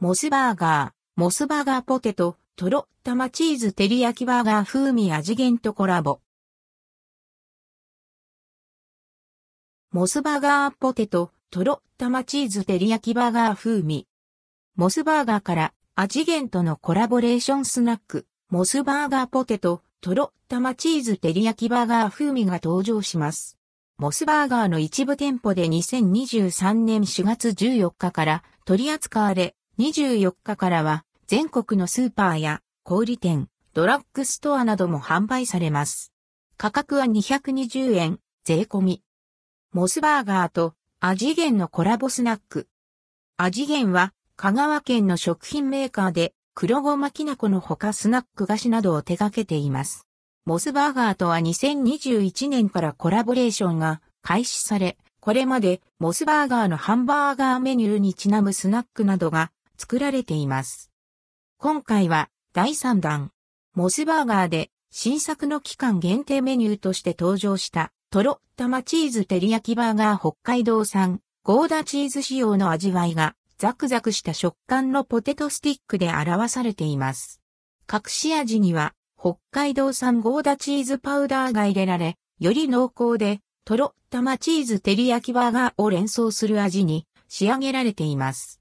[0.00, 6.20] モスバーガー、モスバーガーポテト、トロ、玉チーズ照り焼きバーガー風味味源とコラボ。
[9.90, 14.06] モスバーガーポテト、トロ、玉チーズ照り焼きバーガー風味。
[14.76, 23.58] モスバーガーから味源とのコラボレーションスナック、モスバーガーポテト、トロ、玉チーズ照り焼きバーガー風味が登場します。
[23.98, 36.12] モスバーガーの一部店舗で2023年4月14日から取り扱われ、24日からは全国のスーパーや小売店、ドラッグストアなども販売されます。
[36.56, 39.02] 価格は220円、税込み。
[39.72, 42.66] モスバーガーと味源のコラボスナック。
[43.36, 50.08] 味源は香川県の食品メーカーで黒ごまきな粉のほかスナック菓子などを手掛けています。
[50.44, 60.90] モスバーガーとは2021年からコラボレーションが開始され、これまでモスバーガーのハンバーガーメニューにちなむスナックなどが作られています。
[61.56, 63.30] 今回は第3弾、
[63.74, 77.40] モスバーガーで新作の期間限定メニューとして登場したトロ玉チーズ照り焼きバーガー北海道産ゴーダチーズ仕様の味わいがザクザクした食感のポテトスティックで表されています。
[77.92, 88.56] 隠し味には北海道産ゴーダチーズパウダーが入れられ、より濃厚でトロ玉チーズ照り焼きバーガーを連想する味に仕上げられています。